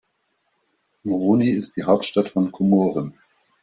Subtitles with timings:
[1.03, 3.19] Moroni ist die Hauptstadt von Komoren.